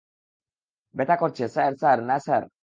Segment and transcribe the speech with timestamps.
[0.95, 2.43] ব্যথা করছে, sir, sir, না, স্যার।